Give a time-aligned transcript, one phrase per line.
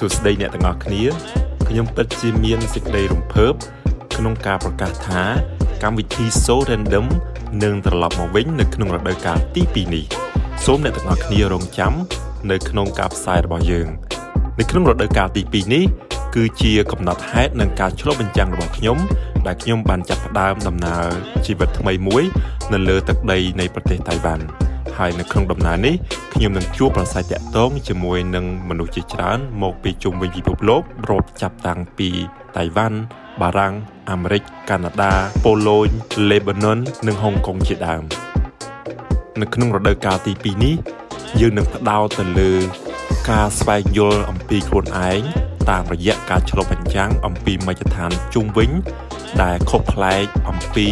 [0.00, 1.02] សួស្តីអ្នកទាំងអស់គ្នា
[1.68, 3.52] ខ្ញុំពិតជាមានសេចក្តីរំភើប
[4.16, 5.22] ក្នុងការប្រកាសថា
[5.82, 7.06] កម្មវិធី So Random
[7.62, 10.04] នឹងត្រឡប់មកវិញនៅក្នុងរដូវកាលទី2នេះ
[10.64, 11.92] សូមអ្នកទាំងអស់គ្នារងចាំ
[12.50, 13.88] នៅក្នុងការផ្សាយរបស់យើង
[14.58, 15.84] នៅក្នុងរដូវកាលទី2នេះ
[16.34, 18.98] គឺជាកំណត់ហេតុនិងការឆ្លុះបញ្ចាំងរបស់ខ្ញុំ
[19.46, 21.06] ដែលខ្ញុំបានចាប់ផ្ដើមដំណើរ
[21.46, 22.22] ជីវិតថ្មីមួយ
[22.72, 24.44] នៅលើទឹកដីនៃប្រទេសតៃវ៉ាន់
[25.00, 25.94] ហើយនៅក្នុងដំណើរនេះ
[26.34, 32.08] ខ្ញុំនឹងជួបប្រស័យតាក់ទងជាមួយនឹងមនុស្សជាច្រើន មកពីជុំវិញពិភពលោករាប់ចាប់តាំងពី
[32.56, 32.98] តៃវ៉ាន់
[33.40, 33.74] បារាំង
[34.10, 35.12] អាមេរិកកាណាដា
[35.44, 35.88] ប៉ូឡូញ
[36.30, 38.02] លេបាណុននិងហុងកុងជាដើម
[39.40, 40.74] នៅក្នុងរដូវកាលទី2នេះ
[41.40, 42.52] យើងនឹងផ្ដោតទៅលើ
[43.30, 45.20] ការស្វែងយល់អំពីខ្លួនឯង
[45.70, 48.70] តាមរយៈការឆ្លុះបញ្ចាំងអំពីមជ្ឈដ្ឋានជុំវិញ
[49.42, 50.86] ដែលខុសប្លែកអំពី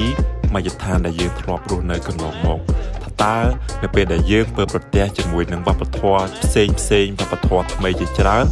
[0.54, 2.87] មជ្ឈដ្ឋានដែលយើងធ្លាប់រស់នៅកន្លងមកថា
[3.24, 3.38] តើ
[3.82, 8.44] នៅពេលដែលយើងពើប្រទះជាមួយនឹងវប្បធម៌ផ្សេងផ្សេងវប្បធម៌ថ្មីជាច្រើន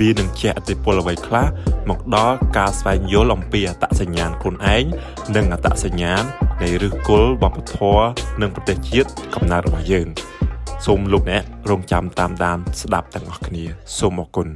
[0.00, 1.46] វានឹងជះឥទ្ធិពលអ្វីខ្លះ
[1.90, 4.84] មកដល់ការស្វែងយល់អំពីអត្តសញ្ញាណខ្លួនឯង
[5.36, 6.22] និងអត្តសញ្ញាណ
[6.62, 8.06] នៃឫសគល់វប្បធម៌
[8.40, 10.08] និងប្រទេសជាតិកំណើតរបស់យើង
[10.86, 13.64] សូមលោកអ្នករងចាំតាមដានស្ដាប់ទាំងអស់គ្នា
[13.98, 14.48] សូមអរគុណ